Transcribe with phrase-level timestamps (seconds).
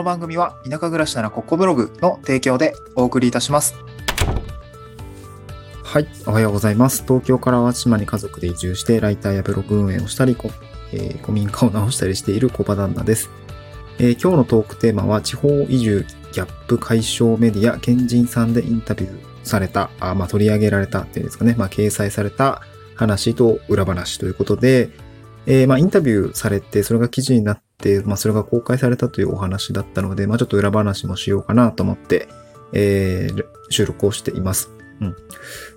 [0.00, 3.74] の番組は田舎暮らしならここブログの提供でお送りいたします。
[5.84, 7.02] はい、おはようございます。
[7.02, 10.50] 東京から淡島に家族で移住して、ライターやブログ運営をしたり、こ
[10.92, 13.28] えー古民家を直したりしている小場旦那です、
[13.98, 22.62] えー今日のトークテーマは、地方移住ギャップ解消メディア、県人さんでインタビューされた、あまあ、取り上げられたっていうんですかね、まあ、掲載された
[22.94, 24.90] 話と裏話ということで、
[25.46, 27.69] えーまあ、インタビューされて、それが記事になって、
[28.04, 32.28] まあ、それが公開されたというお話だったので、まあ、ちょっと裏話もしようかなと思って、
[32.72, 34.70] えー収録をしています。
[35.00, 35.16] うん。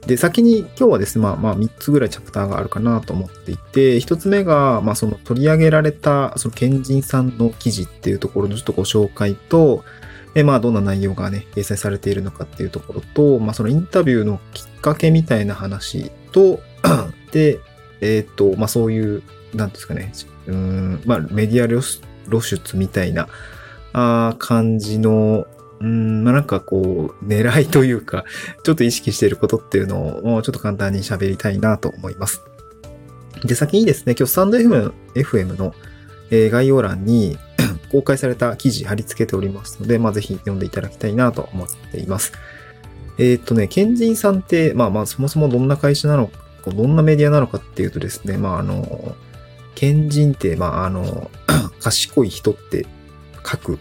[0.05, 9.85] で、先に今日はですね、まあ、まあ、3つぐらいチャプターがあるかなと思っていて、1つ目が、まあ、その取り上げられた、その県人さんの記事っていうところのちょっとご紹介と、
[10.33, 16.59] で、まあ、どんな内容がね、掲載されているのかっていうところと、まあ、そのインタビューのきっかけみたいな話と、
[17.31, 17.59] で、
[18.01, 20.11] えっ、と、まあ、そういう、なんですかね、
[20.47, 23.27] うーん、まあ、メディア露出みたいな、
[23.93, 25.47] あー感じの、
[25.79, 28.25] うん、まあ、なんかこう、狙いというか、
[28.63, 32.41] ちょっと意識していることっていうのを、もうちょっと簡単に喋りたいなと思います。
[33.43, 35.73] で、先にですね、今日スタンド FM, FM の、
[36.31, 37.37] えー概要欄に
[37.91, 42.33] 公開された記事貼り付けておりますので、まあ、ぜひ読んでいただきたいなと思っています。
[43.19, 49.15] えーっとね、ケンジンさんって、まあまあ、そもそもどんな会社なのか、どんなメディアなのかっていうとですね、まああの、
[49.75, 51.29] ケンジンって、まああの、
[51.79, 52.85] 賢い人って
[53.45, 53.79] 書く。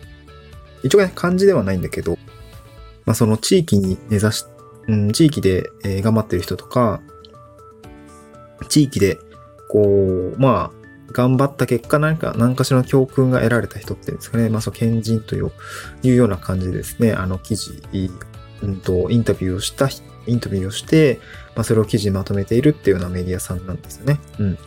[0.82, 2.18] 一応ね、漢字ではないんだけど、
[3.04, 4.44] まあその地域に根ざし、
[4.88, 7.00] うん、地域で、えー頑張ってる人とか、
[8.68, 9.18] 地域で、
[9.68, 9.80] こ
[10.36, 14.48] う、まあ、頑張った結果、何か、何かしらの教訓が得られた人っていうんですかね。
[14.48, 15.50] まあ、そう、賢人という
[16.02, 17.82] いうような感じでですね、あの、記事、
[18.62, 19.88] うんと、インタビューをした、
[20.26, 21.20] インタビューをして、
[21.54, 24.20] まあ、それを記事にまとめているっていうようなメディアさんなんですよね。
[24.38, 24.58] うん。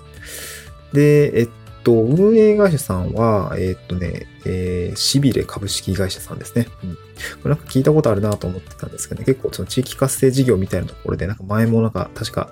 [0.95, 1.49] で、えっ
[1.83, 6.67] と、運営会社さんは、えっとね、えー、しびれ株式会社さんですね。
[6.83, 6.95] うん。
[6.95, 6.99] こ
[7.45, 12.50] れなんか聞いたことあるなと思ってたんですけどね、結構その地域活性事業みたいなところで、なんか前もなんか、確か、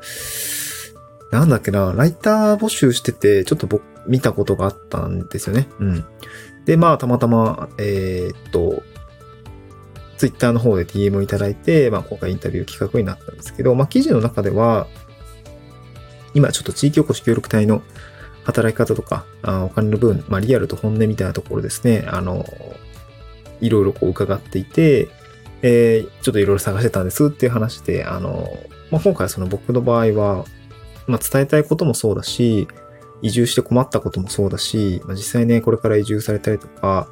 [1.32, 5.68] なんだっけな、ライター募集してて、ちょっと僕見たことがあったんですよね。
[5.80, 6.06] うん。
[6.66, 8.84] で、まあ、たまたま、えーっと、
[10.18, 14.88] ツイッターの方で DM をいただいて、まあ、今回インタビュー企画になったんですけど、まあ、記事の中では、
[16.34, 17.82] 今ちょっと地域おこし協力隊の
[18.44, 22.46] 働き方とか、あお金の分、まあ、リアルと本音みたいなところですね、あの、
[23.62, 25.10] いろいろこう伺っていて、
[25.62, 28.48] えーちょっといろいろ探してたんですっていう話で、あの、
[28.92, 30.46] まあ、今回その僕の場合は、
[31.08, 32.68] まあ、伝えたいこともそうだし、
[33.22, 37.08] 移住して困ったこともそうだし、まあ、実際ね、これから移住されたりとか、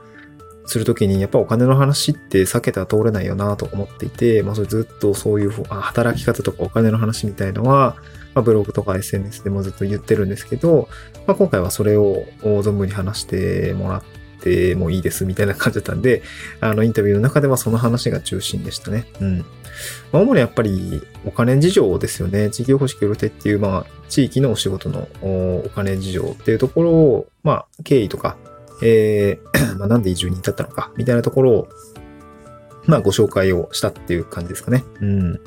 [0.66, 7.96] するときに、やっぱお金の話って避けては通れないよなと思っていて、まあ、それずっとそういう働き方とかお金の話みたいのは、
[8.34, 10.88] まあ、ブログとか SNS でもずっと言ってるんですけど、
[11.28, 14.03] まあ、今回はそれを存分に話してもらっ
[14.42, 16.24] てもいいですみたいな感じだったんで、
[16.59, 19.06] あの、インタビューの中ではその話が中心でしたね。
[19.19, 19.38] うん。
[20.12, 22.50] まあ、主にやっぱりお金事情ですよね。
[22.50, 28.38] 地域おこし協力隊っていう、まあ、地域のお仕事のお金事情っていうところを、まあ、経緯とか、
[28.84, 31.69] えー まあ、なんで移住に至ったのか、みたいなところを、
[32.88, 34.84] まあ、ご紹介をしたっていう感じですかね。
[35.02, 35.31] うん。
[35.34, 35.40] ま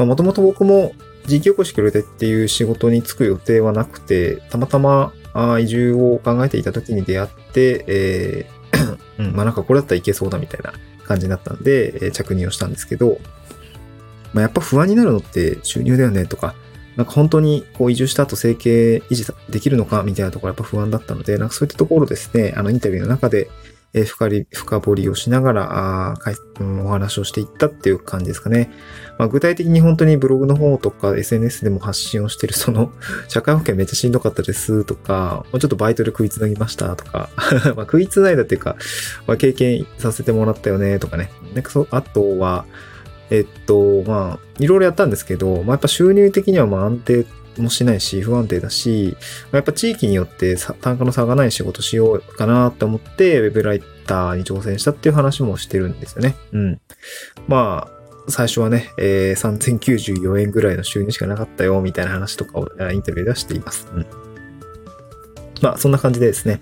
[0.00, 0.92] あ、もともと僕も
[1.30, 10.72] 地域おこし協力隊っていう仕事に就く予定はなくて、たまたまあ移住を考えていた時に出会って、えー うん、まあなんかこれだったらいけそうだみたいな
[11.04, 13.18] 感じになったんで、えー着任をしたんですけど、
[14.32, 16.54] まあ、やっぱ不安になるのって収入だよねとか、
[16.96, 23.48] なんか本当にこう移住した後生計維持できるのかみたいなところやっぱ不安だったので、なんかそういったところですね、あのインタビューの中で、
[23.92, 26.14] えー深り深掘りをしながらあ、
[26.84, 28.70] お話をしていったっていう感じですかね。
[29.18, 32.92] まあ、具体的に本当にブログの方とか SNS でも発信をしてるその
[33.28, 37.30] 社会保険めっちゃしんどかったですとか、ちょっとバイトで食いつなぎましたとか、
[37.76, 38.76] まあ食いつないだっていうか、
[39.26, 41.30] まあ、経験させてもらったよねとかね。
[41.54, 42.64] なんかそあとは、
[43.30, 47.26] えっと、まあ、いろいろやったんですけど、まあ、やっぱ収入的にはまあ安定
[47.58, 56.36] もしないし、不安定だし、まあ、やっぱ地域によって単価の差がない仕事しようかなって思って、ウェブライターに挑戦したっていう話もしてるんですよね。
[56.52, 56.80] うん。
[57.48, 63.88] まあ、最初はね、えー、3094円ぐらいの収入しかなかったよ、みたいな話とかをインタビューではしています。
[63.92, 64.06] うん。
[65.62, 66.60] まあ、そんな感じでですね、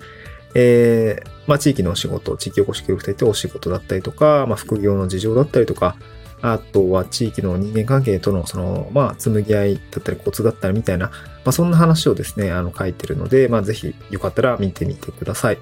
[0.55, 5.95] えー、まあ、地域のお仕事、地域おこし協力隊ってお仕事だったりとか、まあ、副業の事情だったりとか、
[6.41, 11.13] あとは地域の人間関係との、その、まあ、紡ぎ合いだったり、コツだったりみたいな、ま
[11.45, 15.57] あ、そんな話をですね、あの、書いてるので、まあ、ぜひ、よかったら見てみてください。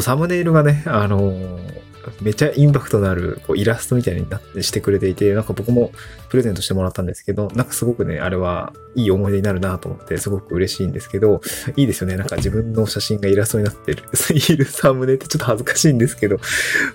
[0.00, 1.82] サムネイルがね、あのー
[2.20, 5.92] めちゃインパクトのあるこうイラストみたいになってしてくれていて、なんか僕も
[6.28, 11.40] プレゼントしてもらったんですけど、なんかすごくね、あれはいい思い出になるなと思ってすごく嬉しいんですけど、
[11.76, 12.16] いいですよね。
[12.16, 14.02] なんか自分の写真がイラストになってる、
[14.34, 16.38] いるサムネってちょっと恥ずかしいんですけど、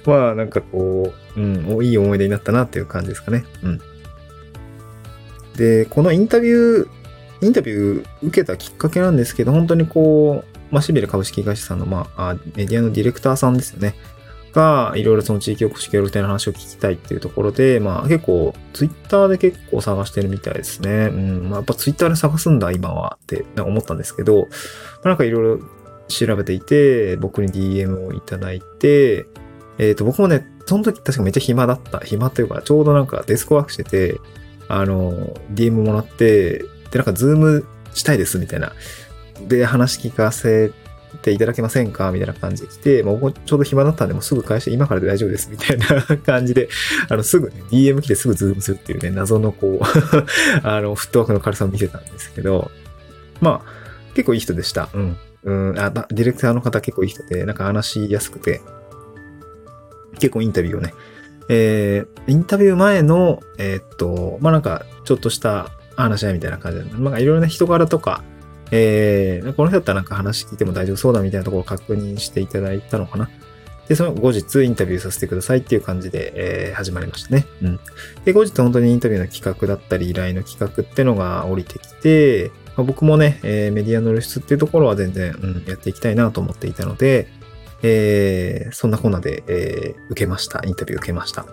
[0.06, 3.46] まあなんかこう、うん、いい思い出になったなっていう感じですかね。
[3.64, 3.82] うん。
[5.56, 6.88] で、このインタビュー、
[7.42, 13.96] インタビュー受けたきっかけなんですけど、本当にこう、まあ、シビル株式会社さんの、まあ、メディアのディレクターさんですよね。
[14.58, 21.10] が、いろいろその地域おこし協力隊の話を聞きたいっていうところで、まあ結構、ツイッターで結構探してるみたいですね。
[21.12, 21.44] うん。
[21.50, 24.48] まあやっぱツイッターで探すんだ、今はって思ったんですけど、ま
[25.04, 25.64] あ、なんかいろいろ
[26.08, 29.28] 調べていて、僕に DM をいただいて、
[29.78, 32.00] えっ、ー、と、僕もね、その時確かめっちゃ暇だった。
[32.00, 34.20] 暇というか、ちょうどなんかデスクワークしてて、
[34.68, 36.60] あの、DM もらって、
[36.92, 38.74] で、なんか Zoom したいですみたいな。
[39.42, 40.72] で、話聞かせ
[41.22, 42.12] ていただけませんか？
[42.12, 46.70] みたいな感じで来て、もうちょうど暇だったんで、もうすぐ返して今からで大丈夫ですみたいな 感じで、
[47.10, 49.86] あの、すぐね、DM 来てすぐ Zoom するっていうね、謎のこう
[50.64, 52.72] あの、フットワークの軽さを見せたんですけど、
[53.42, 54.90] まあ、結構いい人でした。
[54.94, 55.18] うん。
[55.44, 58.62] うん、あ、ディレクターの方結構いい人で、なんか話しやすくて、
[60.20, 60.94] 結構インタビューをね、
[61.50, 68.24] えー、インタビュー前の、えー、っと、まあ、なんか、ちょっとした話し合いみたいな感じで、まあ、いろいろな人柄とか、
[68.72, 73.30] えー、この人だったらなんか話聞いても大丈夫そうだみたいなところを確認していただいたのかな。
[73.88, 77.46] で、その後日インタビューさせてくださいっていう感じで、えー、始まりましたね。
[77.62, 77.80] うん。
[78.26, 87.28] で、後日本当にインタビューの企画だったり依頼の企画っていうのが降りてきて、まあ、僕もね、えー、メディアの露出っていうところは全然、うん、やっていきたいなと思っていたので、
[87.82, 90.62] えー、そんなこんなで、えー、受けました。
[90.66, 91.46] インタビュー受けました。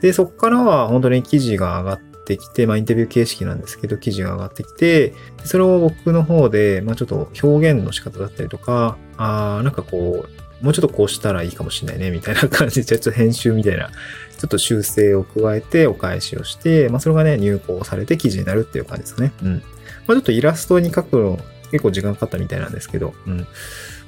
[0.00, 2.00] で、そこからは本当に記事が上がっ
[2.34, 5.14] ってきて、まあ、インタビュー形式なんですけど、記事が上がってきて、
[5.44, 19.32] それを僕の方で、まあ、ちょっと表現の仕方だったりとか、あなんかこう、もうちょっとこうしたらいいかもしれないね、みたいな感じで、 ちょっと編集みたいな、ちょっと修正を加えてお返しをして、まあ、それがね、入稿されて記事になるっていう感じですね。
[19.42, 19.52] うん。
[19.52, 19.60] ま
[20.08, 21.38] あ、ちょっとイラストに書くの
[21.70, 23.46] 結構時間かかったみたいなんですけど、うん。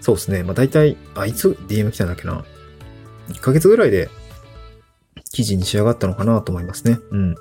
[0.01, 0.43] そうですね。
[0.43, 2.45] まあ、大体、あ、いつ DM 来たんだっけな。
[3.31, 4.11] 1ヶ月ぐらいで
[5.33, 6.99] 記事に仕上がったのかなと思いますね。
[7.11, 7.35] うん。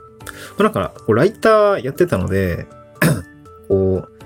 [0.58, 2.68] だから、こうライターやってたので、
[3.68, 4.20] こう、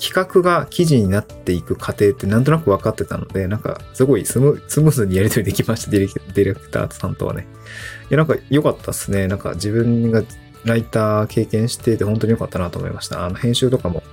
[0.00, 7.48] 企画が記事になっていく過程ってなんとなく分かってたので、なんかすごいスムスムーズにやり取りできました、ディレクターさんとはね。
[8.10, 9.26] いや、なんか良かったっすね。
[9.26, 10.22] なんか自分が
[10.64, 13.24] ライター経験してて本当に良かったなと思いました。
[13.24, 14.04] あの編集とかも、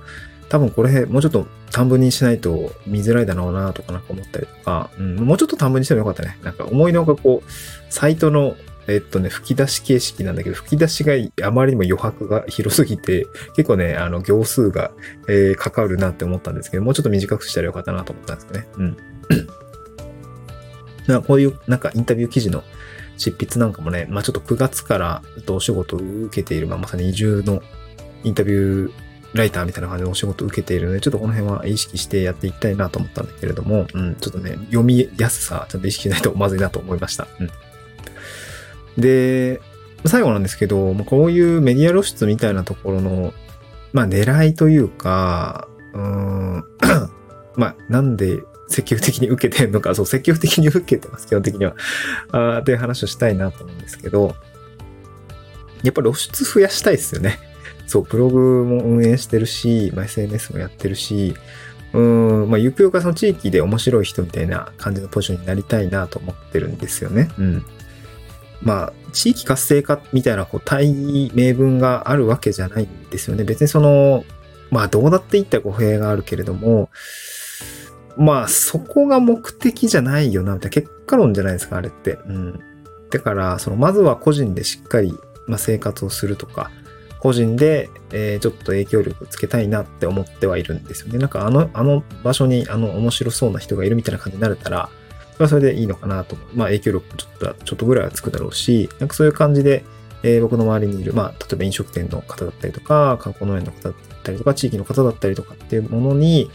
[0.48, 6.38] 多分これもうちょっと短文にしないと見づらいだろうなとかなんか思ったりとか、うん、もうちょっと短文にしてもよかったね。
[6.42, 8.56] なんか思いのほかこう、サイトの
[8.88, 11.14] えっとね、吹き出し形式なんだけど、吹き出しが
[11.46, 14.92] あまりにも余白が広すぎて、結構ね、あの、行数が、
[15.28, 18.66] えー、かかるなって思ったんですけど、もうちょっと短くしたらよかったなと思ったんですけどね。
[18.76, 18.96] うん。
[21.08, 22.64] まあ、こういう、なんかインタビュー記事の
[23.16, 27.62] 執筆なんかもね、まあちょっと9月からお仕事を受けている、まあまさに移住の
[28.24, 28.92] インタビュー
[29.34, 37.26] ライターみたいな感じでお仕事を受けているので、ちょっとこの辺は意識してやっていきたいなと思ったんだけれども、うん、ちょっとね、読みやすさ、ちゃんと意識しないとまずいなと思いました。
[37.40, 37.50] うん。
[38.98, 39.60] で、
[40.04, 43.32] 最後なんですけど、こういうメディア露出みたいなところの、
[43.92, 46.64] まあ狙いというか、うん、
[47.56, 51.74] まあなんで積極的に受けてんのか、そう、積極的に受けてます、基本的には。
[52.32, 54.34] あっていう話をしたいなと思うんですけど、
[55.82, 57.38] やっぱ露出増やしたいですよね。
[57.86, 61.34] そう、ブログも運営してるし、まあ、SNS もやってるし、
[61.92, 67.30] うん、まあ、ゆくゆくはその地域で面白い人みたいな感じのポジションになりたいなと思ってるんですよね。
[67.38, 67.64] うん。
[68.62, 73.44] まあ、地域活性化みたいなこう対名分があるわけじゃないんですよね。
[73.44, 74.24] 別にその、
[74.70, 76.90] まあ、どうだっていった語弊があるけれども、
[78.16, 82.18] まあ、そこが目的じゃないよな、みたいな結果論じゃないですか、あれって。
[82.26, 82.60] うん。
[83.10, 85.12] だから、その、まずは個人でしっかり、
[85.46, 86.70] まあ、生活をするとか、
[87.20, 91.18] 個人で、えー、ちょっと影響力をつけたいなって思ってはいるんですよね。
[91.18, 94.88] なんかあの、あの場所にあの面白そうな人がいるみたいな感じになれたら、
[95.38, 96.36] はそれでいいのかなと。
[96.54, 99.84] まあ影響力もちょっと、ちょっとぐらいはつくだろうし、なんかそういう感じで、
[100.22, 106.50] えー、僕の周りにいる、まあ、例えば飲食店の方だったりとか、観光農園の方だったりとか、地域の方だったりとかっていうものに、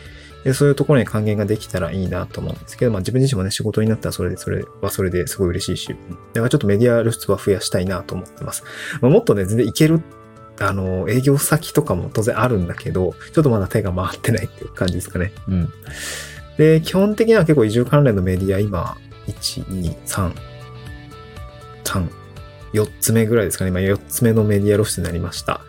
[0.53, 5.87] そういうところに還元ができたらいいなと思うんですけど、まあ自分自身もね、仕事になったらそれで、それはそれですごい嬉しいし、
[6.33, 8.63] だからちょっとメディア露出は増やしたいなと思ってます。
[9.01, 10.01] まあ、もっとね、全然いける、
[10.59, 15.31] あの、営業先とかも当然あるんだけど、ちょっとまだ手が回ってないっていう感じですかね。
[15.47, 15.69] うん。
[16.61, 20.31] で、基本的には結構移住関連のメディア今、1、2、3、
[21.83, 22.07] 3、
[22.73, 23.71] 4つ目ぐらいですかね。
[23.71, 25.61] 今4つ目のメディア露出になりました。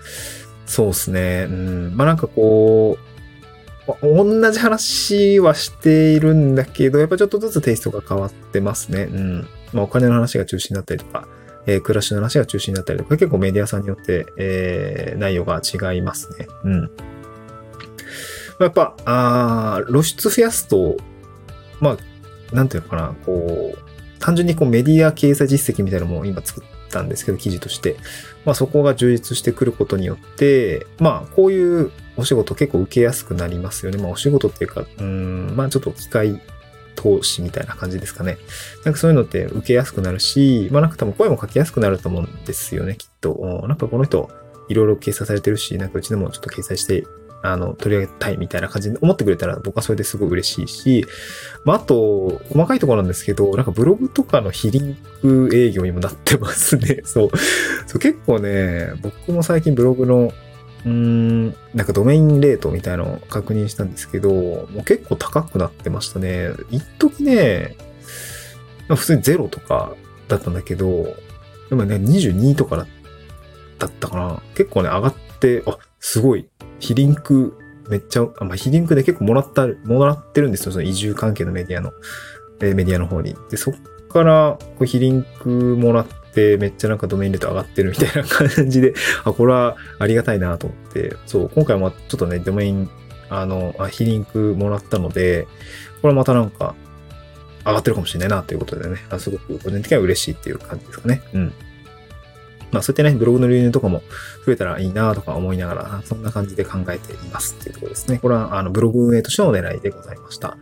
[0.67, 1.47] そうですね。
[1.49, 1.97] うん。
[1.97, 9.05] まあなんかこう同じ話はしているんだけど、やっぱちょっとずつテイストが変わってますね。
[9.05, 9.49] うん。
[9.73, 11.27] まあ、お金の話が中心だったりとか、
[11.67, 16.49] えー、暮らしの話が中心だったりとか、結構メディアさんによって、えー、内容が違いますね。
[16.65, 16.91] うん。
[18.65, 20.97] やっぱ、あ露出増やすと、
[21.81, 21.97] ま
[22.53, 23.79] あ、なんていうのかな、こう、
[24.19, 27.97] 単純にこうメディア掲載実績みたいなのも今作ったんですけど、記事として。
[28.45, 33.99] まあそこが充実してくることによって、まあこういうお仕事結構受けやすくなりますよね。
[33.99, 36.41] まあお仕事っていうか、うん、まあちょっと機械
[36.95, 38.39] 投資みたいな感じですかね。
[38.85, 43.65] なんかそういうのって受けやすくなるし、まあなんか多分声も書きやすくなると思うんですよね、きっと。
[43.69, 44.29] なんかこの人、
[44.69, 47.05] いろいろ掲載されてるし、なんかうちでもちょっと掲載して
[47.43, 51.07] あの、取り上げたいみたいな感じで思ってくれたら僕はそれですごい嬉しいし、
[51.65, 57.01] まあ、あと、細かいところなんですけど、なんかブログとかの非リンク営業にもなってますね。
[57.05, 57.31] そう。
[57.87, 60.33] そう結構ね、僕も最近ブログの、
[60.85, 66.51] うーん、なんかドメインレートみたいなのを確認したんですけど、もう結構高くなってましたね。
[66.71, 67.77] 一時ね、
[68.89, 69.95] ま普通にゼロとか
[70.29, 71.17] だったんだけど、
[71.71, 72.87] でもね、22とか
[73.79, 74.43] だったかな。
[74.55, 76.49] 結構ね、上がって、あ、すごい、
[76.83, 77.57] 非リンク、
[77.89, 80.73] めっちゃ、あまあ、非リンクで結構もらった、もらってるんですよ。
[80.73, 81.93] その移住関係のメディアの、
[82.61, 83.37] えメディアの方に。
[83.51, 83.75] で、そっ
[84.09, 92.91] から、こう、非リンクもらって、めっちゃなんかドメインレート上がってるみたいな感じで、あ、これはありがたいなと思って、そう、今回もちょっとね、ドメイン、
[93.31, 95.47] あの、あ非リンクもらったので、
[96.03, 96.75] これはまたなんか、
[97.65, 101.23] 上がってるかもしれないなということでね、あすごく個人的には嬉しいっていう感じですかね。
[101.33, 101.53] うん。
[102.73, 104.03] まあそうやってね、ブログの流入とかも
[104.45, 108.19] 増えたらいいなとか思いながら、そんな感じで考えていますっていうところですね。
[108.19, 110.57] これはあのブログ運営としての狙いでございました。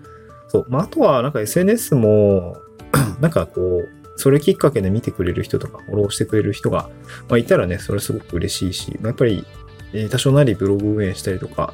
[0.48, 0.66] そう。
[0.68, 2.56] まああとはなんか SNS も、
[3.20, 6.90] なんかこう、それきっかけで見てくれる人とか、フォローしてくれる人が、
[7.28, 9.46] まあ、いたらね、それすごく嬉しいし、まあ、やっぱり、
[9.92, 11.72] え多少なりブログ運営したりとか、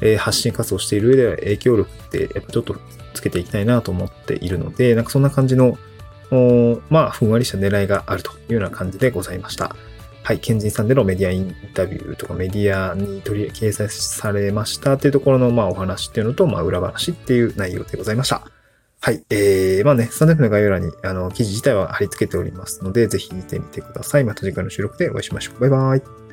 [0.00, 2.76] え発信活動している上では影響力って、やっぱちょっと
[3.12, 5.78] つけていきたいなと思っているので、なんかそんな感じの
[6.90, 9.74] まあ、ふんわりした狙いがあるというような感じでございました。
[10.22, 18.42] はい、ケンジンさんでのメディアインタビューとかメディアに取り掲載されましたっていうところの、まあ、お話っていうのと、まあ、裏話っていう内容でございました。
[19.02, 19.24] はい。
[19.30, 24.24] えー、まあね、スタンド F の概要欄に、あの、記事自体は貼り付けておりますので、ぜひ見てみてください。
[24.24, 25.60] また次回の収録でお会いしましょう。
[25.60, 26.29] バイバイ。